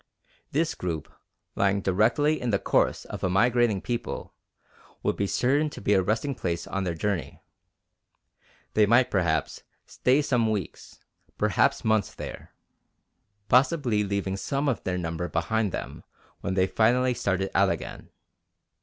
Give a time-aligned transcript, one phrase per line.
[0.51, 1.07] This group,
[1.55, 4.33] lying directly in the course of a migrating people,
[5.03, 7.43] would be certain to be a resting place on their journey.
[8.73, 11.01] They might, perhaps, stay some weeks,
[11.37, 12.51] perhaps months there,
[13.47, 16.03] possibly leaving some of their number behind them
[16.39, 18.09] when they finally started out again.